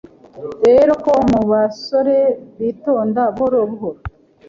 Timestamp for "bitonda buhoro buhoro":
2.59-3.99